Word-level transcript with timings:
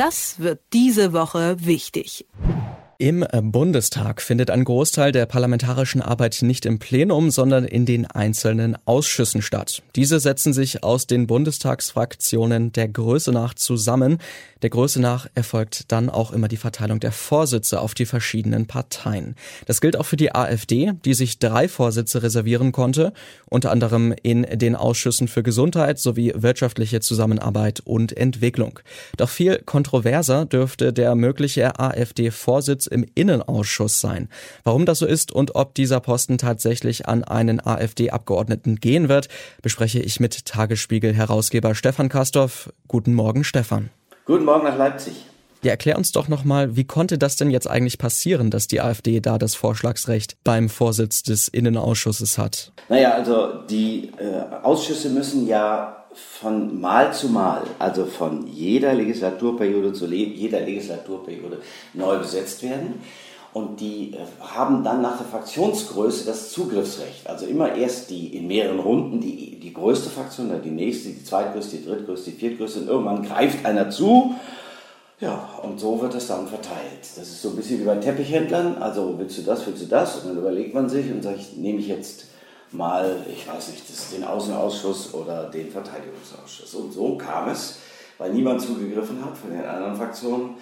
Das 0.00 0.36
wird 0.38 0.60
diese 0.72 1.12
Woche 1.12 1.56
wichtig. 1.60 2.24
Im 2.96 3.26
Bundestag 3.42 4.22
findet 4.22 4.50
ein 4.50 4.64
Großteil 4.64 5.12
der 5.12 5.26
parlamentarischen 5.26 6.00
Arbeit 6.00 6.38
nicht 6.40 6.64
im 6.64 6.78
Plenum, 6.78 7.30
sondern 7.30 7.66
in 7.66 7.84
den 7.84 8.06
einzelnen 8.06 8.78
Ausschüssen 8.86 9.42
statt. 9.42 9.82
Diese 9.96 10.18
setzen 10.18 10.54
sich 10.54 10.82
aus 10.84 11.06
den 11.06 11.26
Bundestagsfraktionen 11.26 12.72
der 12.72 12.88
Größe 12.88 13.30
nach 13.30 13.52
zusammen. 13.52 14.20
Der 14.62 14.70
Größe 14.70 15.00
nach 15.00 15.26
erfolgt 15.34 15.90
dann 15.90 16.10
auch 16.10 16.32
immer 16.32 16.48
die 16.48 16.56
Verteilung 16.56 17.00
der 17.00 17.12
Vorsitze 17.12 17.80
auf 17.80 17.94
die 17.94 18.06
verschiedenen 18.06 18.66
Parteien. 18.66 19.34
Das 19.66 19.80
gilt 19.80 19.96
auch 19.96 20.04
für 20.04 20.16
die 20.16 20.34
AfD, 20.34 20.92
die 21.04 21.14
sich 21.14 21.38
drei 21.38 21.68
Vorsitze 21.68 22.22
reservieren 22.22 22.72
konnte, 22.72 23.12
unter 23.48 23.70
anderem 23.70 24.14
in 24.22 24.42
den 24.42 24.76
Ausschüssen 24.76 25.28
für 25.28 25.42
Gesundheit 25.42 25.98
sowie 25.98 26.32
wirtschaftliche 26.34 27.00
Zusammenarbeit 27.00 27.80
und 27.80 28.16
Entwicklung. 28.16 28.80
Doch 29.16 29.30
viel 29.30 29.58
kontroverser 29.58 30.44
dürfte 30.44 30.92
der 30.92 31.14
mögliche 31.14 31.78
AfD-Vorsitz 31.78 32.86
im 32.86 33.06
Innenausschuss 33.14 34.00
sein. 34.00 34.28
Warum 34.64 34.84
das 34.84 34.98
so 34.98 35.06
ist 35.06 35.32
und 35.32 35.54
ob 35.54 35.74
dieser 35.74 36.00
Posten 36.00 36.38
tatsächlich 36.38 37.08
an 37.08 37.24
einen 37.24 37.64
AfD-Abgeordneten 37.64 38.76
gehen 38.76 39.08
wird, 39.08 39.28
bespreche 39.62 40.00
ich 40.00 40.20
mit 40.20 40.44
Tagesspiegel-Herausgeber 40.44 41.74
Stefan 41.74 42.08
Kastorf. 42.08 42.72
Guten 42.88 43.14
Morgen, 43.14 43.44
Stefan. 43.44 43.90
Guten 44.24 44.44
Morgen 44.44 44.64
nach 44.64 44.76
Leipzig. 44.76 45.26
Ja, 45.62 45.72
erklär 45.72 45.98
uns 45.98 46.12
doch 46.12 46.28
nochmal, 46.28 46.76
wie 46.76 46.84
konnte 46.84 47.18
das 47.18 47.36
denn 47.36 47.50
jetzt 47.50 47.68
eigentlich 47.68 47.98
passieren, 47.98 48.50
dass 48.50 48.66
die 48.66 48.80
AfD 48.80 49.20
da 49.20 49.36
das 49.36 49.54
Vorschlagsrecht 49.54 50.36
beim 50.42 50.70
Vorsitz 50.70 51.22
des 51.22 51.48
Innenausschusses 51.48 52.38
hat? 52.38 52.72
Naja, 52.88 53.12
also 53.12 53.62
die 53.68 54.10
äh, 54.16 54.62
Ausschüsse 54.62 55.10
müssen 55.10 55.46
ja 55.46 56.06
von 56.14 56.80
Mal 56.80 57.12
zu 57.12 57.28
Mal, 57.28 57.62
also 57.78 58.06
von 58.06 58.46
jeder 58.46 58.94
Legislaturperiode 58.94 59.92
zu 59.92 60.06
jeder 60.06 60.60
Legislaturperiode 60.60 61.58
neu 61.92 62.18
besetzt 62.18 62.62
werden. 62.62 63.00
Und 63.52 63.80
die 63.80 64.14
äh, 64.14 64.18
haben 64.40 64.84
dann 64.84 65.02
nach 65.02 65.18
der 65.18 65.26
Fraktionsgröße 65.26 66.24
das 66.24 66.50
Zugriffsrecht. 66.52 67.26
Also 67.26 67.46
immer 67.46 67.74
erst 67.74 68.10
die 68.10 68.36
in 68.36 68.46
mehreren 68.46 68.78
Runden 68.78 69.20
die, 69.20 69.58
die 69.58 69.72
größte 69.72 70.10
Fraktion, 70.10 70.50
dann 70.50 70.62
die 70.62 70.70
nächste, 70.70 71.08
die 71.08 71.24
zweitgrößte, 71.24 71.78
die 71.78 71.84
drittgrößte, 71.86 72.30
die 72.30 72.36
viertgrößte. 72.36 72.80
Und 72.80 72.88
irgendwann 72.88 73.22
greift 73.22 73.64
einer 73.66 73.90
zu 73.90 74.34
ja, 75.20 75.50
und 75.62 75.78
so 75.78 76.00
wird 76.00 76.14
es 76.14 76.28
dann 76.28 76.48
verteilt. 76.48 77.02
Das 77.02 77.28
ist 77.28 77.42
so 77.42 77.50
ein 77.50 77.56
bisschen 77.56 77.80
wie 77.80 77.84
bei 77.84 77.96
Teppichhändlern. 77.96 78.78
Also 78.78 79.18
willst 79.18 79.36
du 79.36 79.42
das, 79.42 79.66
willst 79.66 79.82
du 79.82 79.86
das? 79.86 80.16
Und 80.16 80.30
dann 80.30 80.38
überlegt 80.38 80.72
man 80.72 80.88
sich 80.88 81.10
und 81.10 81.22
sagt, 81.22 81.58
nehme 81.58 81.78
ich 81.78 81.88
jetzt 81.88 82.24
mal, 82.72 83.22
ich 83.30 83.46
weiß 83.46 83.68
nicht, 83.68 83.88
das, 83.90 84.10
den 84.10 84.24
Außenausschuss 84.24 85.12
oder 85.12 85.50
den 85.50 85.70
Verteidigungsausschuss. 85.70 86.74
Und 86.74 86.92
so 86.94 87.18
kam 87.18 87.50
es, 87.50 87.80
weil 88.16 88.32
niemand 88.32 88.62
zugegriffen 88.62 89.22
hat 89.22 89.36
von 89.36 89.50
den 89.50 89.62
anderen 89.62 89.94
Fraktionen, 89.94 90.54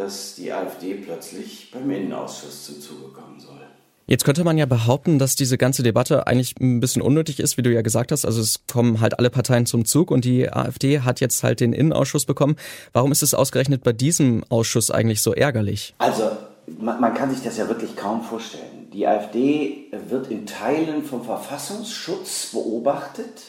dass 0.00 0.34
die 0.34 0.52
AfD 0.52 0.94
plötzlich 0.94 1.70
beim 1.72 1.90
Innenausschuss 1.90 2.66
zum 2.66 2.80
Zuge 2.80 3.12
kommen 3.12 3.38
soll. 3.38 3.60
Jetzt 4.06 4.24
könnte 4.24 4.42
man 4.42 4.58
ja 4.58 4.66
behaupten, 4.66 5.20
dass 5.20 5.36
diese 5.36 5.56
ganze 5.56 5.84
Debatte 5.84 6.26
eigentlich 6.26 6.54
ein 6.58 6.80
bisschen 6.80 7.00
unnötig 7.00 7.38
ist, 7.38 7.56
wie 7.56 7.62
du 7.62 7.72
ja 7.72 7.82
gesagt 7.82 8.10
hast. 8.10 8.24
Also 8.24 8.40
es 8.40 8.66
kommen 8.66 9.00
halt 9.00 9.18
alle 9.18 9.30
Parteien 9.30 9.66
zum 9.66 9.84
Zug 9.84 10.10
und 10.10 10.24
die 10.24 10.50
AfD 10.52 11.00
hat 11.00 11.20
jetzt 11.20 11.44
halt 11.44 11.60
den 11.60 11.72
Innenausschuss 11.72 12.24
bekommen. 12.24 12.56
Warum 12.92 13.12
ist 13.12 13.22
es 13.22 13.34
ausgerechnet 13.34 13.84
bei 13.84 13.92
diesem 13.92 14.42
Ausschuss 14.48 14.90
eigentlich 14.90 15.22
so 15.22 15.32
ärgerlich? 15.32 15.94
Also 15.98 16.32
man, 16.66 17.00
man 17.00 17.14
kann 17.14 17.30
sich 17.30 17.44
das 17.44 17.56
ja 17.56 17.68
wirklich 17.68 17.94
kaum 17.94 18.22
vorstellen. 18.22 18.90
Die 18.92 19.06
AfD 19.06 19.92
wird 20.08 20.28
in 20.28 20.46
Teilen 20.46 21.04
vom 21.04 21.22
Verfassungsschutz 21.22 22.50
beobachtet, 22.52 23.42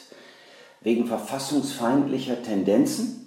wegen 0.82 1.06
verfassungsfeindlicher 1.06 2.40
Tendenzen. 2.42 3.21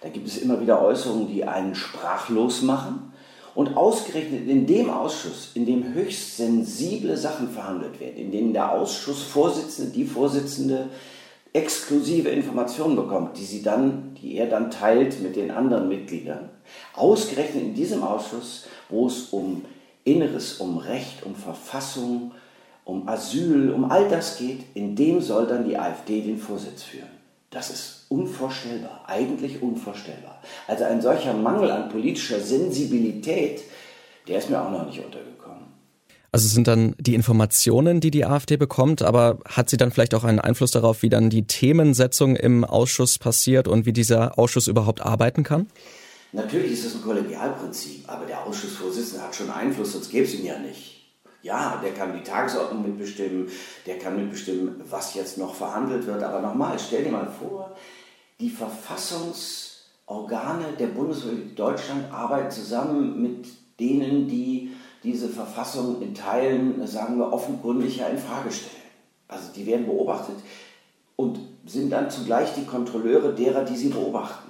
Da 0.00 0.08
gibt 0.08 0.26
es 0.26 0.38
immer 0.38 0.60
wieder 0.60 0.82
Äußerungen, 0.82 1.28
die 1.28 1.44
einen 1.44 1.74
sprachlos 1.74 2.62
machen. 2.62 3.12
Und 3.54 3.76
ausgerechnet 3.76 4.48
in 4.48 4.66
dem 4.66 4.90
Ausschuss, 4.90 5.50
in 5.54 5.66
dem 5.66 5.92
höchst 5.92 6.36
sensible 6.36 7.16
Sachen 7.16 7.50
verhandelt 7.50 7.98
werden, 7.98 8.16
in 8.16 8.30
dem 8.30 8.52
der 8.52 8.72
Ausschussvorsitzende, 8.72 9.90
die 9.90 10.04
Vorsitzende 10.04 10.88
exklusive 11.52 12.28
Informationen 12.28 12.94
bekommt, 12.94 13.36
die 13.36 13.44
sie 13.44 13.62
dann, 13.62 14.14
die 14.22 14.36
er 14.36 14.46
dann 14.46 14.70
teilt 14.70 15.20
mit 15.20 15.34
den 15.34 15.50
anderen 15.50 15.88
Mitgliedern. 15.88 16.48
Ausgerechnet 16.94 17.64
in 17.64 17.74
diesem 17.74 18.04
Ausschuss, 18.04 18.66
wo 18.88 19.08
es 19.08 19.30
um 19.30 19.64
Inneres, 20.04 20.58
um 20.58 20.78
Recht, 20.78 21.24
um 21.24 21.34
Verfassung, 21.34 22.30
um 22.84 23.08
Asyl, 23.08 23.70
um 23.70 23.90
all 23.90 24.08
das 24.08 24.38
geht, 24.38 24.64
in 24.74 24.94
dem 24.94 25.20
soll 25.20 25.46
dann 25.46 25.68
die 25.68 25.76
AfD 25.76 26.20
den 26.20 26.38
Vorsitz 26.38 26.84
führen. 26.84 27.19
Das 27.50 27.68
ist 27.68 28.06
unvorstellbar, 28.08 29.04
eigentlich 29.08 29.60
unvorstellbar. 29.60 30.40
Also 30.68 30.84
ein 30.84 31.02
solcher 31.02 31.34
Mangel 31.34 31.70
an 31.72 31.88
politischer 31.88 32.38
Sensibilität, 32.38 33.62
der 34.28 34.38
ist 34.38 34.50
mir 34.50 34.62
auch 34.62 34.70
noch 34.70 34.86
nicht 34.86 35.04
untergekommen. 35.04 35.66
Also 36.30 36.46
es 36.46 36.52
sind 36.52 36.68
dann 36.68 36.94
die 37.00 37.16
Informationen, 37.16 37.98
die 37.98 38.12
die 38.12 38.24
AfD 38.24 38.56
bekommt, 38.56 39.02
aber 39.02 39.40
hat 39.46 39.68
sie 39.68 39.76
dann 39.76 39.90
vielleicht 39.90 40.14
auch 40.14 40.22
einen 40.22 40.38
Einfluss 40.38 40.70
darauf, 40.70 41.02
wie 41.02 41.08
dann 41.08 41.28
die 41.28 41.48
Themensetzung 41.48 42.36
im 42.36 42.64
Ausschuss 42.64 43.18
passiert 43.18 43.66
und 43.66 43.84
wie 43.84 43.92
dieser 43.92 44.38
Ausschuss 44.38 44.68
überhaupt 44.68 45.00
arbeiten 45.00 45.42
kann? 45.42 45.66
Natürlich 46.30 46.70
ist 46.72 46.84
es 46.84 46.94
ein 46.94 47.02
Kollegialprinzip, 47.02 48.04
aber 48.06 48.26
der 48.26 48.46
Ausschussvorsitzende 48.46 49.24
hat 49.24 49.34
schon 49.34 49.50
Einfluss, 49.50 49.92
sonst 49.92 50.10
gäbe 50.10 50.24
es 50.24 50.34
ihn 50.34 50.46
ja 50.46 50.56
nicht. 50.60 50.89
Ja, 51.42 51.80
der 51.82 51.94
kann 51.94 52.12
die 52.12 52.22
Tagesordnung 52.22 52.82
mitbestimmen, 52.82 53.48
der 53.86 53.98
kann 53.98 54.16
mitbestimmen, 54.16 54.82
was 54.90 55.14
jetzt 55.14 55.38
noch 55.38 55.54
verhandelt 55.54 56.06
wird. 56.06 56.22
Aber 56.22 56.40
nochmal, 56.40 56.78
stell 56.78 57.04
dir 57.04 57.12
mal 57.12 57.30
vor, 57.30 57.74
die 58.40 58.50
Verfassungsorgane 58.50 60.74
der 60.78 60.88
Bundesrepublik 60.88 61.56
Deutschland 61.56 62.12
arbeiten 62.12 62.50
zusammen 62.50 63.22
mit 63.22 63.46
denen, 63.78 64.28
die 64.28 64.72
diese 65.02 65.28
Verfassung 65.28 66.02
in 66.02 66.14
Teilen, 66.14 66.86
sagen 66.86 67.16
wir, 67.18 67.32
offenkundig 67.32 67.96
ja 67.96 68.08
in 68.08 68.18
Frage 68.18 68.52
stellen. 68.52 68.76
Also 69.28 69.50
die 69.54 69.64
werden 69.66 69.86
beobachtet 69.86 70.36
und 71.16 71.40
sind 71.64 71.90
dann 71.90 72.10
zugleich 72.10 72.52
die 72.54 72.66
Kontrolleure 72.66 73.34
derer, 73.34 73.64
die 73.64 73.76
sie 73.76 73.88
beobachten. 73.88 74.49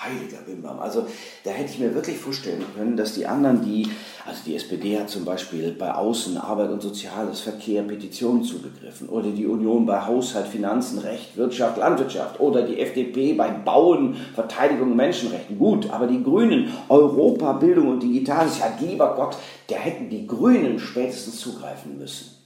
Heiliger 0.00 0.38
Bimbam. 0.46 0.78
Also 0.78 1.06
da 1.44 1.50
hätte 1.50 1.72
ich 1.72 1.80
mir 1.80 1.92
wirklich 1.94 2.18
vorstellen 2.18 2.64
können, 2.76 2.96
dass 2.96 3.14
die 3.14 3.26
anderen, 3.26 3.64
die, 3.64 3.88
also 4.24 4.40
die 4.46 4.54
SPD 4.54 4.98
hat 4.98 5.10
zum 5.10 5.24
Beispiel 5.24 5.72
bei 5.72 5.92
Außen, 5.92 6.38
Arbeit 6.38 6.70
und 6.70 6.82
Soziales, 6.82 7.40
Verkehr, 7.40 7.82
Petitionen 7.82 8.44
zugegriffen 8.44 9.08
oder 9.08 9.30
die 9.30 9.46
Union 9.46 9.86
bei 9.86 10.06
Haushalt, 10.06 10.46
Finanzen, 10.46 11.00
Recht, 11.00 11.36
Wirtschaft, 11.36 11.78
Landwirtschaft 11.78 12.38
oder 12.38 12.62
die 12.62 12.80
FDP 12.80 13.32
beim 13.32 13.64
Bauen, 13.64 14.16
Verteidigung, 14.34 14.94
Menschenrechten. 14.94 15.58
Gut, 15.58 15.90
aber 15.90 16.06
die 16.06 16.22
Grünen, 16.22 16.72
Europa, 16.88 17.54
Bildung 17.54 17.88
und 17.88 18.02
Digitales, 18.02 18.60
ja 18.60 18.72
lieber 18.80 19.16
Gott, 19.16 19.36
da 19.68 19.76
hätten 19.76 20.08
die 20.10 20.28
Grünen 20.28 20.78
spätestens 20.78 21.40
zugreifen 21.40 21.98
müssen. 21.98 22.37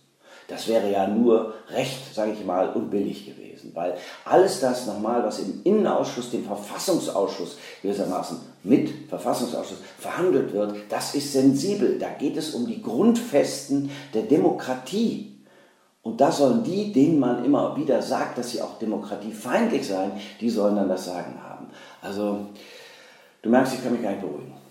Das 0.49 0.69
wäre 0.69 0.91
ja 0.91 1.07
nur 1.07 1.55
recht, 1.69 2.15
sage 2.15 2.33
ich 2.33 2.45
mal, 2.45 2.71
und 2.71 2.91
billig 2.91 3.27
gewesen, 3.27 3.71
weil 3.75 3.95
alles 4.25 4.61
das 4.61 4.87
nochmal, 4.87 5.25
was 5.25 5.39
im 5.39 5.61
Innenausschuss, 5.65 6.31
dem 6.31 6.45
Verfassungsausschuss 6.45 7.57
gewissermaßen 7.83 8.39
mit 8.65 9.09
Verfassungsausschuss 9.09 9.79
verhandelt 9.99 10.53
wird, 10.53 10.77
das 10.89 11.15
ist 11.15 11.33
sensibel. 11.33 11.99
Da 11.99 12.11
geht 12.11 12.37
es 12.37 12.55
um 12.55 12.67
die 12.67 12.83
Grundfesten 12.83 13.91
der 14.15 14.23
Demokratie. 14.23 15.33
Und 16.03 16.21
da 16.21 16.33
sollen 16.33 16.65
die, 16.65 16.93
denen 16.93 17.21
man 17.21 17.45
immer 17.45 17.77
wieder 17.77 18.03
sagt, 18.03 18.37
dass 18.37 18.51
sie 18.51 18.61
auch 18.61 18.79
demokratiefeindlich 18.79 19.87
seien, 19.87 20.13
die 20.41 20.51
sollen 20.51 20.75
dann 20.75 20.89
das 20.89 21.05
Sagen 21.05 21.41
haben. 21.43 21.69
Also, 22.01 22.47
du 23.43 23.49
merkst, 23.49 23.75
ich 23.75 23.83
kann 23.83 23.93
mich 23.93 24.03
gar 24.03 24.11
nicht 24.11 24.23
beruhigen. 24.23 24.62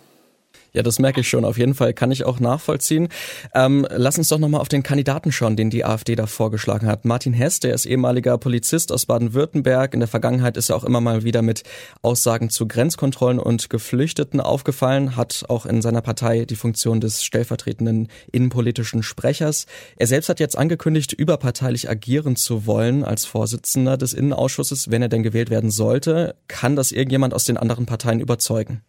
Ja, 0.74 0.84
das 0.84 1.00
merke 1.00 1.20
ich 1.20 1.28
schon. 1.28 1.44
Auf 1.44 1.58
jeden 1.58 1.74
Fall 1.74 1.94
kann 1.94 2.12
ich 2.12 2.24
auch 2.24 2.40
nachvollziehen. 2.40 3.09
Ähm, 3.54 3.86
lass 3.90 4.18
uns 4.18 4.30
doch 4.30 4.40
nochmal 4.40 4.62
auf 4.62 4.70
den 4.70 4.84
Kandidaten 4.84 5.34
schauen, 5.34 5.58
den 5.58 5.70
die 5.70 5.84
AfD 5.84 6.16
da 6.16 6.28
vorgeschlagen 6.28 6.88
hat. 6.88 7.04
Martin 7.04 7.34
Hess, 7.34 7.59
der 7.59 7.74
ist 7.74 7.86
ehemaliger 7.86 8.38
Polizist 8.38 8.94
aus 8.94 9.06
Baden-Württemberg. 9.06 9.94
In 9.94 10.00
der 10.00 10.08
Vergangenheit 10.08 10.56
ist 10.56 10.70
er 10.70 10.78
auch 10.78 10.86
immer 10.86 11.02
mal 11.02 11.24
wieder 11.26 11.42
mit 11.42 11.64
Aussagen 12.02 12.50
zu 12.50 12.70
Grenzkontrollen 12.70 13.38
und 13.38 13.70
Geflüchteten 13.70 14.40
aufgefallen, 14.40 15.18
hat 15.18 15.44
auch 15.50 15.66
in 15.66 15.82
seiner 15.82 16.02
Partei 16.02 16.46
die 16.46 16.56
Funktion 16.56 17.02
des 17.02 17.24
stellvertretenden 17.24 18.08
innenpolitischen 18.32 19.03
Sprechers. 19.03 19.66
Er 19.97 20.08
selbst 20.08 20.29
hat 20.29 20.40
jetzt 20.40 20.58
angekündigt, 20.58 21.12
überparteilich 21.12 21.90
agieren 21.90 22.38
zu 22.38 22.66
wollen 22.66 23.03
als 23.03 23.26
Vorsitzender 23.26 23.97
des 23.97 24.14
Innenausschusses, 24.14 24.90
wenn 24.90 25.02
er 25.02 25.09
denn 25.09 25.24
gewählt 25.24 25.50
werden 25.50 25.70
sollte. 25.70 26.35
Kann 26.47 26.78
das 26.78 26.94
irgendjemand 26.94 27.34
aus 27.34 27.44
den 27.44 27.58
anderen 27.58 27.85
Parteien 27.85 28.22
überzeugen? 28.22 28.82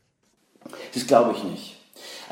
Das 0.95 1.07
glaube 1.07 1.35
ich 1.37 1.45
nicht. 1.45 1.72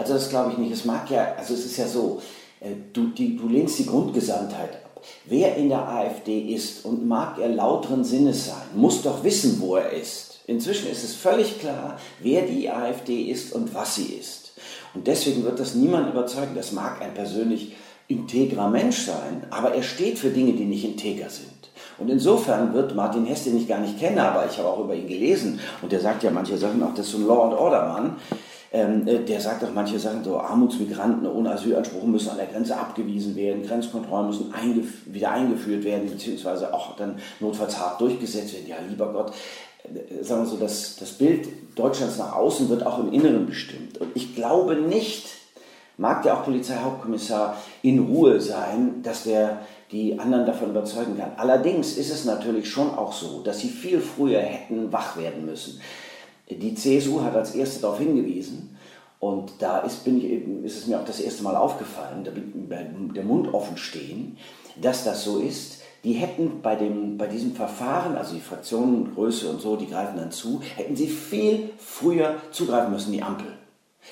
Also 0.01 0.15
das 0.15 0.31
glaube 0.31 0.53
ich 0.53 0.59
nicht. 0.59 0.73
Es 0.73 0.87
mag 0.87 1.11
ja, 1.11 1.35
also 1.37 1.53
es 1.53 1.67
ist 1.67 1.77
ja 1.77 1.87
so, 1.87 2.23
äh, 2.61 2.71
du, 2.95 3.09
die, 3.09 3.37
du 3.37 3.49
lehnst 3.49 3.79
die 3.79 3.85
Grundgesamtheit 3.87 4.71
ab. 4.71 5.03
Wer 5.27 5.57
in 5.57 5.69
der 5.69 5.87
AfD 5.87 6.41
ist 6.55 6.87
und 6.87 7.07
mag 7.07 7.39
er 7.39 7.51
lauteren 7.51 8.03
Sinnes 8.03 8.47
sein, 8.47 8.63
muss 8.75 9.03
doch 9.03 9.23
wissen, 9.25 9.61
wo 9.61 9.77
er 9.77 9.91
ist. 9.91 10.41
Inzwischen 10.47 10.91
ist 10.91 11.05
es 11.05 11.15
völlig 11.15 11.61
klar, 11.61 11.99
wer 12.21 12.43
die 12.43 12.71
AfD 12.71 13.25
ist 13.25 13.53
und 13.53 13.75
was 13.75 13.97
sie 13.97 14.15
ist. 14.15 14.53
Und 14.95 15.07
deswegen 15.07 15.45
wird 15.45 15.61
das 15.61 15.75
niemand 15.75 16.09
überzeugen. 16.09 16.55
Das 16.55 16.73
mag 16.73 17.03
ein 17.03 17.13
persönlich 17.13 17.75
integrer 18.09 18.71
Mensch 18.71 19.05
sein, 19.05 19.45
aber 19.51 19.75
er 19.75 19.83
steht 19.83 20.19
für 20.19 20.31
Dinge, 20.31 20.55
die 20.55 20.65
nicht 20.65 20.85
integer 20.85 21.29
sind. 21.29 21.51
Und 21.99 22.09
insofern 22.09 22.73
wird 22.73 22.97
Martin 22.97 23.27
Hess, 23.27 23.45
den 23.45 23.59
ich 23.59 23.69
gar 23.69 23.81
nicht 23.81 24.01
kenne, 24.01 24.23
aber 24.23 24.47
ich 24.51 24.57
habe 24.57 24.69
auch 24.69 24.81
über 24.81 24.95
ihn 24.95 25.07
gelesen, 25.07 25.61
und 25.83 25.93
der 25.93 26.01
sagt 26.01 26.23
ja 26.23 26.31
manche 26.31 26.57
Sachen 26.57 26.83
auch, 26.83 26.95
das 26.95 27.07
ist 27.07 27.13
so 27.13 27.19
ein 27.19 27.27
Law 27.27 27.45
and 27.45 27.59
Order 27.59 27.87
Mann, 27.87 28.17
ähm, 28.73 29.07
äh, 29.07 29.19
der 29.19 29.41
sagt 29.41 29.65
auch 29.65 29.73
manche 29.75 29.99
Sachen, 29.99 30.23
so 30.23 30.39
Armutsmigranten 30.39 31.27
ohne 31.27 31.51
Asylanspruch 31.51 32.05
müssen 32.05 32.31
an 32.31 32.37
der 32.37 32.47
Grenze 32.47 32.77
abgewiesen 32.77 33.35
werden, 33.35 33.67
Grenzkontrollen 33.67 34.29
müssen 34.29 34.55
eingef 34.55 35.07
wieder 35.07 35.33
eingeführt 35.33 35.85
werden, 35.85 36.09
beziehungsweise 36.09 36.73
auch 36.73 36.97
dann 36.97 37.19
notfalls 37.41 37.79
hart 37.79 38.01
durchgesetzt 38.01 38.55
werden. 38.55 38.69
Ja, 38.69 38.77
lieber 38.89 39.13
Gott, 39.13 39.33
äh, 39.85 40.23
sagen 40.23 40.43
wir 40.43 40.47
so, 40.47 40.57
das, 40.57 40.97
das 40.97 41.13
Bild 41.13 41.49
Deutschlands 41.75 42.19
nach 42.19 42.37
außen 42.37 42.69
wird 42.69 42.87
auch 42.87 43.01
im 43.01 43.13
Inneren 43.13 43.47
bestimmt. 43.47 43.99
Und 43.99 44.11
ich 44.15 44.37
glaube 44.37 44.77
nicht, 44.77 45.27
mag 45.97 46.23
der 46.23 46.39
auch 46.39 46.45
Polizeihauptkommissar 46.45 47.57
in 47.83 47.99
Ruhe 47.99 48.41
sein, 48.41 49.03
dass 49.03 49.25
der 49.25 49.61
die 49.91 50.19
anderen 50.19 50.47
davon 50.47 50.71
überzeugen 50.71 51.19
kann. 51.19 51.33
Allerdings 51.37 51.97
ist 51.97 52.11
es 52.11 52.25
natürlich 52.25 52.71
schon 52.71 52.91
auch 52.91 53.13
so, 53.13 53.43
dass 53.43 53.59
sie 53.59 53.69
viel 53.69 54.01
früher 54.01 54.41
hätten 54.41 54.93
wach 54.93 55.17
werden 55.17 55.45
müssen. 55.45 55.81
Die 56.51 56.75
CSU 56.75 57.23
hat 57.23 57.37
als 57.37 57.55
erste 57.55 57.81
darauf 57.81 57.99
hingewiesen, 57.99 58.77
und 59.21 59.53
da 59.59 59.81
ist, 59.81 60.03
bin 60.05 60.17
ich, 60.17 60.65
ist 60.65 60.79
es 60.79 60.87
mir 60.87 60.99
auch 60.99 61.05
das 61.05 61.21
erste 61.21 61.43
Mal 61.43 61.55
aufgefallen, 61.55 62.25
da 62.25 62.35
wird 62.35 63.15
der 63.15 63.25
Mund 63.25 63.53
offen 63.53 63.77
stehen, 63.77 64.39
dass 64.81 65.05
das 65.05 65.25
so 65.25 65.39
ist. 65.39 65.83
Die 66.05 66.15
hätten 66.15 66.63
bei, 66.63 66.75
dem, 66.75 67.19
bei 67.19 67.27
diesem 67.27 67.55
Verfahren, 67.55 68.17
also 68.17 68.35
die 68.35 68.41
Fraktionengröße 68.41 69.51
und 69.51 69.61
so, 69.61 69.77
die 69.77 69.89
greifen 69.89 70.17
dann 70.17 70.33
zu, 70.33 70.63
hätten 70.75 70.97
sie 70.97 71.09
viel 71.09 71.69
früher 71.77 72.37
zugreifen 72.51 72.91
müssen, 72.91 73.13
die 73.13 73.23
Ampel. 73.23 73.49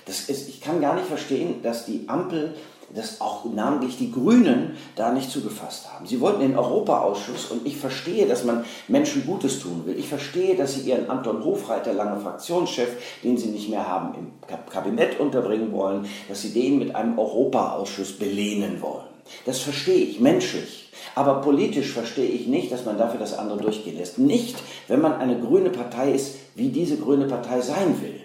Das 0.05 0.29
ist, 0.29 0.51
ich 0.51 0.61
kann 0.61 0.83
gar 0.83 0.95
nicht 0.95 1.07
verstehen, 1.07 1.63
dass 1.63 1.87
die 1.87 2.05
Ampel 2.09 2.55
dass 2.95 3.21
auch 3.21 3.45
namentlich 3.45 3.99
die 3.99 4.11
Grünen 4.11 4.77
da 4.97 5.13
nicht 5.13 5.31
zugefasst 5.31 5.93
haben. 5.93 6.07
Sie 6.07 6.21
wollten 6.21 6.41
den 6.41 6.57
Europaausschuss 6.57 7.47
und 7.51 7.67
ich 7.67 7.77
verstehe, 7.77 8.27
dass 8.27 8.45
man 8.45 8.65
Menschen 8.89 9.27
Gutes 9.27 9.61
tun 9.61 9.83
will. 9.85 9.99
Ich 9.99 10.09
verstehe, 10.09 10.57
dass 10.57 10.75
sie 10.75 10.89
ihren 10.89 11.11
Anton 11.11 11.45
Hofreiter, 11.45 11.93
lange 11.93 12.21
Fraktionschef, 12.21 12.89
den 13.23 13.37
sie 13.37 13.49
nicht 13.49 13.69
mehr 13.69 13.87
haben, 13.87 14.15
im 14.15 14.33
Kabinett 14.71 15.21
unterbringen 15.21 15.73
wollen, 15.73 16.07
dass 16.29 16.43
sie 16.43 16.53
den 16.53 16.79
mit 16.79 16.95
einem 16.95 17.19
Europaausschuss 17.19 18.19
belehnen 18.19 18.81
wollen. 18.81 19.07
Das 19.45 19.61
verstehe 19.61 20.05
ich 20.05 20.21
menschlich. 20.21 20.93
Aber 21.15 21.41
politisch 21.41 21.93
verstehe 21.93 22.29
ich 22.29 22.47
nicht, 22.47 22.71
dass 22.73 22.85
man 22.85 22.99
dafür 22.99 23.21
das 23.21 23.37
andere 23.37 23.59
durchgehen 23.59 23.99
lässt. 23.99 24.19
Nicht, 24.19 24.57
wenn 24.89 25.01
man 25.01 25.15
eine 25.15 25.39
grüne 25.39 25.71
Partei 25.71 26.13
ist, 26.13 26.37
wie 26.55 26.69
diese 26.69 26.97
grüne 26.97 27.27
Partei 27.27 27.61
sein 27.61 28.01
will. 28.01 28.21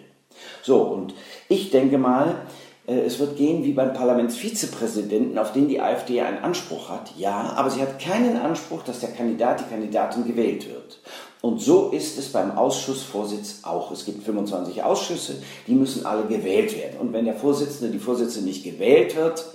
So, 0.62 0.82
und 0.82 1.14
ich 1.50 1.72
denke 1.72 1.98
mal, 1.98 2.36
es 2.86 3.18
wird 3.20 3.38
gehen 3.38 3.64
wie 3.64 3.72
beim 3.72 3.94
Parlamentsvizepräsidenten, 3.94 5.38
auf 5.38 5.54
den 5.54 5.70
die 5.70 5.80
AfD 5.80 6.20
einen 6.20 6.44
Anspruch 6.44 6.90
hat. 6.90 7.12
Ja, 7.18 7.54
aber 7.56 7.70
sie 7.70 7.82
hat 7.82 8.00
keinen 8.00 8.38
Anspruch, 8.38 8.84
dass 8.84 9.00
der 9.00 9.12
Kandidat, 9.12 9.62
die 9.62 9.70
Kandidatin 9.74 10.26
gewählt 10.26 10.68
wird. 10.68 11.00
Und 11.40 11.62
so 11.62 11.90
ist 11.90 12.18
es 12.18 12.30
beim 12.30 12.58
Ausschussvorsitz 12.58 13.60
auch. 13.64 13.92
Es 13.92 14.06
gibt 14.06 14.24
25 14.24 14.84
Ausschüsse, 14.84 15.42
die 15.68 15.76
müssen 15.76 16.06
alle 16.06 16.26
gewählt 16.26 16.76
werden. 16.78 17.00
Und 17.00 17.14
wenn 17.14 17.26
der 17.26 17.36
Vorsitzende, 17.36 17.92
die 17.92 18.00
Vorsitzende 18.00 18.48
nicht 18.48 18.64
gewählt 18.64 19.16
wird, 19.16 19.46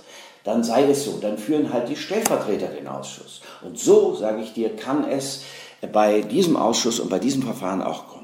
dann 0.43 0.63
sei 0.63 0.89
es 0.89 1.05
so. 1.05 1.17
Dann 1.21 1.37
führen 1.37 1.71
halt 1.71 1.89
die 1.89 1.95
Stellvertreter 1.95 2.67
den 2.67 2.87
Ausschuss. 2.87 3.41
Und 3.63 3.77
so, 3.77 4.15
sage 4.15 4.41
ich 4.41 4.53
dir, 4.53 4.75
kann 4.75 5.07
es 5.07 5.43
bei 5.91 6.21
diesem 6.21 6.57
Ausschuss 6.57 6.99
und 6.99 7.09
bei 7.09 7.19
diesem 7.19 7.43
Verfahren 7.43 7.81
auch 7.81 8.07
kommen. 8.07 8.18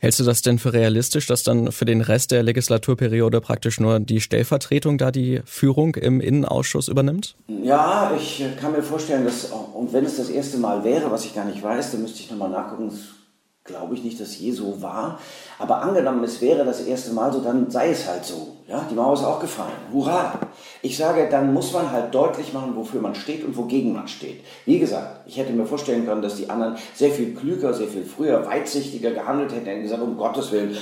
Hältst 0.00 0.18
du 0.18 0.24
das 0.24 0.40
denn 0.40 0.58
für 0.58 0.72
realistisch, 0.72 1.26
dass 1.26 1.42
dann 1.42 1.72
für 1.72 1.84
den 1.84 2.00
Rest 2.00 2.30
der 2.30 2.42
Legislaturperiode 2.42 3.42
praktisch 3.42 3.78
nur 3.80 4.00
die 4.00 4.22
Stellvertretung 4.22 4.96
da 4.96 5.10
die 5.10 5.42
Führung 5.44 5.94
im 5.94 6.22
Innenausschuss 6.22 6.88
übernimmt? 6.88 7.36
Ja, 7.48 8.12
ich 8.16 8.42
kann 8.58 8.72
mir 8.72 8.82
vorstellen, 8.82 9.26
dass, 9.26 9.50
und 9.74 9.92
wenn 9.92 10.06
es 10.06 10.16
das 10.16 10.30
erste 10.30 10.56
Mal 10.56 10.84
wäre, 10.84 11.10
was 11.10 11.26
ich 11.26 11.34
gar 11.34 11.44
nicht 11.44 11.62
weiß, 11.62 11.92
dann 11.92 12.00
müsste 12.00 12.20
ich 12.20 12.30
nochmal 12.30 12.48
nachgucken, 12.48 12.90
glaube 13.64 13.94
ich 13.94 14.02
nicht, 14.02 14.18
dass 14.18 14.38
je 14.38 14.52
so 14.52 14.80
war. 14.80 15.18
Aber 15.58 15.82
angenommen, 15.82 16.24
es 16.24 16.40
wäre 16.40 16.64
das 16.64 16.80
erste 16.80 17.12
Mal 17.12 17.30
so, 17.30 17.42
dann 17.42 17.70
sei 17.70 17.90
es 17.90 18.08
halt 18.08 18.24
so. 18.24 18.56
Ja, 18.68 18.86
die 18.90 18.94
Mauer 18.94 19.12
ist 19.14 19.24
auch 19.24 19.40
gefallen. 19.40 19.72
Hurra! 19.92 20.40
Ich 20.82 20.96
sage, 20.96 21.28
dann 21.30 21.52
muss 21.52 21.72
man 21.72 21.90
halt 21.90 22.14
deutlich 22.14 22.52
machen, 22.52 22.74
wofür 22.74 23.00
man 23.00 23.14
steht 23.14 23.44
und 23.44 23.56
wogegen 23.56 23.92
man 23.92 24.08
steht. 24.08 24.40
Wie 24.64 24.78
gesagt, 24.78 25.26
ich 25.26 25.36
hätte 25.36 25.52
mir 25.52 25.66
vorstellen 25.66 26.06
können, 26.06 26.22
dass 26.22 26.36
die 26.36 26.48
anderen 26.48 26.76
sehr 26.94 27.10
viel 27.10 27.34
klüger, 27.34 27.74
sehr 27.74 27.88
viel 27.88 28.04
früher, 28.04 28.46
weitsichtiger 28.46 29.10
gehandelt 29.10 29.52
hätten, 29.52 29.66
hätten 29.66 29.82
gesagt, 29.82 30.02
um 30.02 30.16
Gottes 30.16 30.52
Willen, 30.52 30.76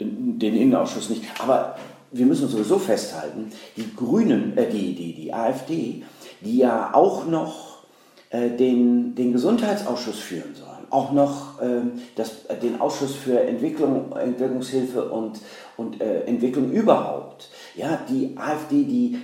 den 0.00 0.54
Innenausschuss 0.54 1.08
nicht. 1.08 1.22
Aber 1.40 1.76
wir 2.12 2.26
müssen 2.26 2.48
sowieso 2.48 2.78
festhalten, 2.78 3.50
die 3.76 3.94
Grünen, 3.96 4.56
äh, 4.56 4.68
die, 4.68 4.94
die, 4.94 5.14
die 5.14 5.32
AfD, 5.32 6.02
die 6.40 6.58
ja 6.58 6.90
auch 6.92 7.26
noch 7.26 7.84
äh, 8.30 8.50
den, 8.50 9.14
den 9.14 9.32
Gesundheitsausschuss 9.32 10.18
führen 10.18 10.54
soll 10.54 10.68
auch 10.90 11.12
noch 11.12 11.62
ähm, 11.62 11.92
das, 12.16 12.46
den 12.62 12.80
Ausschuss 12.80 13.14
für 13.14 13.40
Entwicklung, 13.40 14.12
Entwicklungshilfe 14.12 15.10
und, 15.10 15.40
und 15.76 16.00
äh, 16.00 16.22
Entwicklung 16.22 16.70
überhaupt. 16.70 17.50
Ja, 17.74 17.98
die 18.08 18.36
AfD, 18.36 18.84
die, 18.84 19.18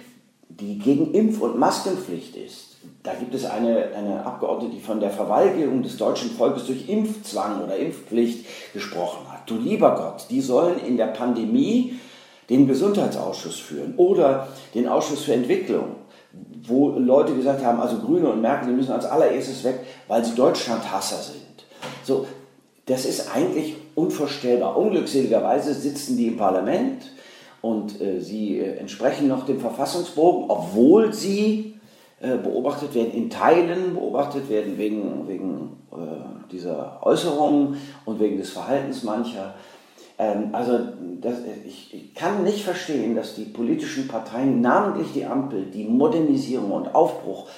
die 0.61 0.79
gegen 0.79 1.13
Impf- 1.15 1.41
und 1.41 1.59
Maskenpflicht 1.59 2.37
ist. 2.37 2.77
Da 3.03 3.15
gibt 3.15 3.35
es 3.35 3.45
eine, 3.45 3.91
eine 3.97 4.25
Abgeordnete, 4.25 4.75
die 4.75 4.81
von 4.81 5.01
der 5.01 5.11
Verweigerung 5.11 5.83
des 5.83 5.97
deutschen 5.97 6.31
Volkes 6.31 6.67
durch 6.67 6.89
Impfzwang 6.89 7.63
oder 7.63 7.77
Impfpflicht 7.77 8.45
gesprochen 8.73 9.31
hat. 9.33 9.49
Du 9.49 9.57
lieber 9.57 9.95
Gott, 9.95 10.27
die 10.31 10.41
sollen 10.41 10.79
in 10.79 10.97
der 10.97 11.07
Pandemie 11.07 11.99
den 12.51 12.67
Gesundheitsausschuss 12.67 13.59
führen 13.59 13.95
oder 13.97 14.49
den 14.75 14.87
Ausschuss 14.87 15.25
für 15.25 15.35
Entwicklung 15.35 15.97
wo 16.67 16.91
Leute 16.99 17.35
gesagt 17.35 17.65
haben, 17.65 17.81
also 17.81 17.99
Grüne 17.99 18.29
und 18.29 18.41
Merkel, 18.41 18.69
die 18.69 18.75
müssen 18.75 18.93
als 18.93 19.05
allererstes 19.05 19.65
weg, 19.65 19.81
weil 20.09 20.25
sie 20.25 20.35
Deutschlandhasser 20.35 21.23
sind. 21.23 21.65
So, 22.03 22.27
das 22.87 23.05
ist 23.05 23.35
eigentlich 23.35 23.77
unvorstellbar. 23.95 24.77
Unglückseligerweise 24.77 25.75
sitzen 25.75 26.17
die 26.17 26.29
im 26.29 26.37
Parlament 26.37 27.13
und 27.65 27.99
äh, 28.03 28.21
sie 28.21 28.59
äh, 28.59 28.77
entsprechen 28.77 29.27
noch 29.27 29.47
dem 29.47 29.59
Verfassungsbogen, 29.59 30.51
obwohl 30.51 31.15
sie 31.15 31.77
äh, 32.21 32.37
beobachtet 32.37 32.95
werden, 32.95 33.15
in 33.15 33.31
Teilen 33.31 33.95
beobachtet 33.95 34.51
werden 34.51 34.77
wegen, 34.77 35.27
wegen 35.27 35.79
äh, 35.91 36.53
dieser 36.53 36.99
Äußerungen 37.03 37.79
und 38.05 38.21
wegen 38.21 38.37
des 38.37 38.51
Verhaltens 38.51 39.03
mancher. 39.03 39.55
Ähm, 40.19 40.51
also 40.53 40.79
das, 41.23 41.39
ich, 41.67 41.95
ich 41.95 42.15
kann 42.15 42.45
nicht 42.45 42.65
verstehen, 42.65 43.15
dass 43.15 43.35
die 43.35 43.47
politischen 43.47 44.09
Parteien, 44.09 44.61
namentlich 44.61 45.15
die 45.15 45.25
Ampel, 45.25 45.65
die 45.65 45.85
Modernisierung 45.85 46.71
und 46.71 46.95
Aufbruch 46.95 47.49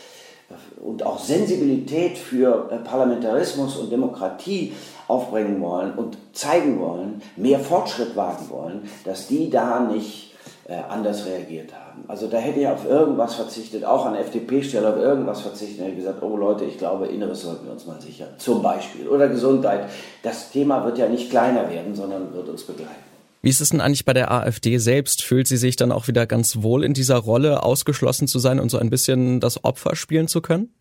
und 0.82 1.04
auch 1.04 1.19
Sensibilität 1.19 2.16
für 2.19 2.69
äh, 2.70 2.76
Parlamentarismus 2.76 3.76
und 3.76 3.90
Demokratie 3.90 4.72
aufbringen 5.08 5.60
wollen 5.60 5.94
und 5.94 6.19
zeigen 6.32 6.81
wollen, 6.81 7.22
mehr 7.37 7.58
Fortschritt 7.58 8.16
wagen 8.16 8.48
wollen, 8.50 8.88
dass 9.04 9.26
die 9.26 9.50
da 9.50 9.81
nicht 9.81 10.34
äh, 10.69 10.74
anders 10.88 11.26
reagiert 11.26 11.72
haben. 11.74 12.05
Also 12.08 12.29
da 12.29 12.38
hätte 12.38 12.60
ich 12.60 12.69
auf 12.69 12.84
irgendwas 12.86 13.34
verzichtet, 13.34 13.84
auch 13.84 14.06
an 14.06 14.15
FDP-Stelle 14.15 14.88
auf 14.88 14.96
irgendwas 14.96 15.41
verzichtet, 15.41 15.84
hätte 15.84 15.96
gesagt, 15.96 16.22
oh 16.22 16.36
Leute, 16.36 16.65
ich 16.65 16.79
glaube, 16.79 17.06
Inneres 17.06 17.43
sollten 17.43 17.67
wir 17.67 17.72
uns 17.72 17.86
mal 17.86 18.00
sichern, 18.00 18.31
zum 18.38 18.62
Beispiel. 18.62 19.08
Oder 19.08 19.29
Gesundheit. 19.29 19.88
Das 20.22 20.50
Thema 20.50 20.84
wird 20.84 20.98
ja 20.98 21.08
nicht 21.08 21.31
kleiner 21.31 21.70
werden, 21.70 21.94
sondern 21.94 22.32
wird 22.32 22.48
uns 22.48 22.65
begleiten. 22.65 23.16
Wie 23.46 23.50
ist 23.50 23.60
es 23.60 23.69
denn 23.69 23.81
eigentlich 23.81 24.05
bei 24.05 24.12
der 24.12 24.32
AfD 24.32 24.79
selbst? 24.79 25.22
Fühlt 25.22 25.46
sie 25.46 25.56
sich 25.56 25.76
dann 25.76 25.93
auch 25.93 26.08
wieder 26.08 26.26
ganz 26.26 26.62
wohl 26.62 26.82
in 26.82 26.94
dieser 26.94 27.19
Rolle, 27.19 27.62
ausgeschlossen 27.62 28.26
zu 28.26 28.41
sein 28.41 28.58
und 28.58 28.72
so 28.72 28.79
ein 28.79 28.91
bisschen 28.91 29.38
das 29.38 29.62
Opfer 29.62 29.94
spielen 29.94 30.26
zu 30.26 30.41
können? 30.41 30.74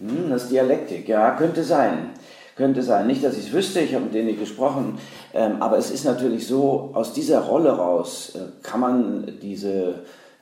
Hm, 0.00 0.30
das 0.30 0.44
ist 0.44 0.52
Dialektik, 0.52 1.06
ja, 1.06 1.32
könnte 1.32 1.62
sein. 1.62 2.12
Könnte 2.56 2.82
sein. 2.82 3.08
Nicht, 3.08 3.22
dass 3.22 3.36
ich 3.36 3.48
es 3.48 3.52
wüsste, 3.52 3.80
ich 3.80 3.94
habe 3.94 4.06
mit 4.06 4.14
denen 4.14 4.28
nicht 4.28 4.40
gesprochen, 4.40 4.98
ähm, 5.34 5.60
aber 5.60 5.76
es 5.76 5.90
ist 5.90 6.06
natürlich 6.06 6.46
so, 6.46 6.92
aus 6.94 7.12
dieser 7.12 7.40
Rolle 7.40 7.72
raus 7.72 8.32
äh, 8.36 8.62
kann 8.62 8.80
man 8.80 9.32
diese, 9.42 9.88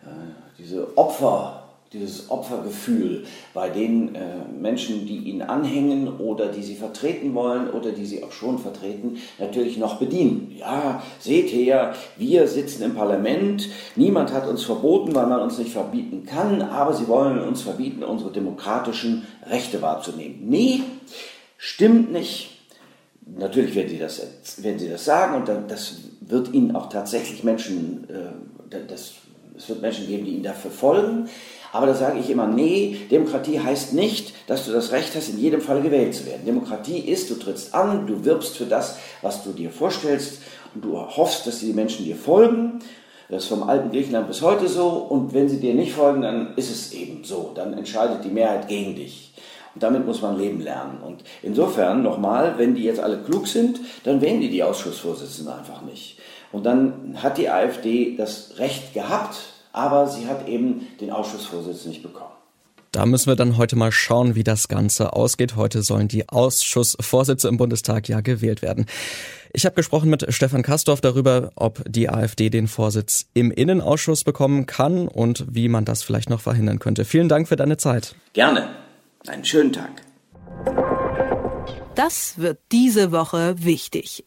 äh, 0.05 0.53
diese 0.61 0.97
Opfer 0.97 1.66
dieses 1.93 2.31
Opfergefühl 2.31 3.25
bei 3.55 3.69
den 3.69 4.15
äh, 4.15 4.21
Menschen, 4.59 5.07
die 5.07 5.19
ihn 5.19 5.43
anhängen 5.43 6.19
oder 6.19 6.49
die 6.49 6.63
sie 6.63 6.75
vertreten 6.75 7.35
wollen 7.35 7.71
oder 7.71 7.93
die 7.93 8.05
sie 8.07 8.25
auch 8.25 8.33
schon 8.33 8.59
vertreten, 8.59 9.19
natürlich 9.39 9.79
noch 9.79 9.99
bedienen. 9.99 10.53
Ja, 10.59 11.03
seht 11.21 11.53
her, 11.53 11.95
wir 12.17 12.49
sitzen 12.49 12.83
im 12.83 12.95
Parlament, 12.95 13.69
niemand 13.95 14.33
hat 14.33 14.49
uns 14.49 14.65
verboten, 14.65 15.15
weil 15.15 15.27
man 15.27 15.41
uns 15.41 15.59
nicht 15.59 15.73
verbieten 15.73 16.27
kann, 16.27 16.61
aber 16.61 16.93
sie 16.93 17.07
wollen 17.09 17.39
uns 17.41 17.63
verbieten, 17.63 18.03
unsere 18.03 18.33
demokratischen 18.33 19.27
Rechte 19.49 19.81
wahrzunehmen. 19.81 20.41
Nee, 20.49 20.83
stimmt 21.57 22.13
nicht. 22.13 22.51
Natürlich 23.39 23.75
werden 23.75 23.89
sie 23.89 23.99
das, 23.99 24.23
werden 24.63 24.79
sie 24.79 24.89
das 24.89 25.05
sagen 25.05 25.37
und 25.37 25.49
das 25.49 25.97
wird 26.21 26.53
ihnen 26.53 26.75
auch 26.77 26.89
tatsächlich 26.89 27.45
Menschen, 27.45 28.09
äh, 28.09 28.77
das, 28.89 29.15
es 29.57 29.69
wird 29.69 29.83
Menschen 29.83 30.07
geben, 30.07 30.25
die 30.25 30.33
ihnen 30.33 30.43
dafür 30.43 30.71
folgen. 30.71 31.29
Aber 31.73 31.87
da 31.87 31.95
sage 31.95 32.19
ich 32.19 32.31
immer, 32.31 32.47
nee, 32.47 32.97
Demokratie 33.11 33.61
heißt 33.61 33.93
nicht, 33.93 34.35
dass 34.47 34.65
du 34.65 34.73
das 34.73 34.93
Recht 34.93 35.15
hast, 35.15 35.29
in 35.29 35.39
jedem 35.39 35.61
Fall 35.61 35.83
gewählt 35.83 36.15
zu 36.15 36.27
werden. 36.27 36.47
Demokratie 36.47 37.01
ist, 37.01 37.29
du 37.31 37.35
trittst 37.35 37.75
an, 37.75 38.07
du 38.07 38.25
wirbst 38.25 38.57
für 38.57 38.65
das, 38.65 38.99
was 39.23 39.45
du 39.45 39.53
dir 39.53 39.71
vorstellst 39.71 40.41
und 40.75 40.85
du 40.85 40.99
hoffst, 40.99 41.47
dass 41.47 41.61
die 41.61 41.73
Menschen 41.73 42.05
dir 42.05 42.17
folgen. 42.17 42.81
Das 43.29 43.43
ist 43.43 43.49
vom 43.49 43.65
alten 43.65 43.91
Griechenland 43.91 44.29
bis 44.29 44.43
heute 44.43 44.69
so. 44.69 44.89
Und 44.89 45.35
wenn 45.35 45.49
sie 45.49 45.61
dir 45.61 45.75
nicht 45.75 45.93
folgen, 45.93 46.23
dann 46.23 46.55
ist 46.57 46.71
es 46.71 46.93
eben 46.93 47.25
so. 47.25 47.53
Dann 47.55 47.73
entscheidet 47.75 48.25
die 48.25 48.31
Mehrheit 48.31 48.69
gegen 48.69 48.95
dich. 48.95 49.33
Und 49.75 49.83
damit 49.83 50.07
muss 50.07 50.23
man 50.23 50.39
leben 50.39 50.61
lernen. 50.61 51.01
Und 51.05 51.25
insofern 51.43 52.03
nochmal, 52.03 52.55
wenn 52.57 52.75
die 52.75 52.85
jetzt 52.85 53.01
alle 53.01 53.19
klug 53.19 53.49
sind, 53.49 53.81
dann 54.05 54.21
wählen 54.21 54.41
die 54.41 54.49
die 54.49 54.63
Ausschussvorsitzenden 54.63 55.53
einfach 55.53 55.83
nicht. 55.83 56.19
Und 56.53 56.65
dann 56.65 57.23
hat 57.23 57.39
die 57.39 57.49
AfD 57.49 58.17
das 58.17 58.55
Recht 58.59 58.95
gehabt, 58.95 59.37
aber 59.73 60.07
sie 60.09 60.27
hat 60.27 60.49
eben 60.49 60.87
den 61.01 61.11
Ausschussvorsitz 61.11 61.85
nicht 61.87 62.03
bekommen. 62.03 62.31
Da 62.93 63.05
müssen 63.05 63.27
wir 63.27 63.37
dann 63.37 63.59
heute 63.59 63.77
mal 63.77 63.93
schauen, 63.93 64.37
wie 64.37 64.43
das 64.43 64.69
Ganze 64.69 65.13
ausgeht. 65.13 65.55
Heute 65.55 65.83
sollen 65.83 66.09
die 66.09 66.31
Ausschussvorsitze 66.31 67.47
im 67.47 67.59
Bundestag 67.59 68.09
ja 68.09 68.23
gewählt 68.23 68.63
werden. 68.63 68.87
Ich 69.53 69.67
habe 69.67 69.75
gesprochen 69.75 70.09
mit 70.09 70.25
Stefan 70.33 70.63
Kastorf 70.63 71.03
darüber, 71.03 71.51
ob 71.57 71.83
die 71.87 72.09
AfD 72.09 72.49
den 72.49 72.69
Vorsitz 72.69 73.27
im 73.35 73.51
Innenausschuss 73.51 74.25
bekommen 74.25 74.65
kann 74.65 75.09
und 75.09 75.45
wie 75.51 75.69
man 75.69 75.85
das 75.85 76.03
vielleicht 76.03 76.31
noch 76.31 76.41
verhindern 76.41 76.79
könnte. 76.79 77.05
Vielen 77.05 77.29
Dank 77.29 77.49
für 77.49 77.57
deine 77.57 77.77
Zeit. 77.77 78.15
Gerne. 78.33 78.69
Einen 79.27 79.45
schönen 79.45 79.75
Tag. 79.75 80.03
Das 81.95 82.39
wird 82.39 82.59
diese 82.73 83.13
Woche 83.13 83.57
wichtig. 83.59 84.25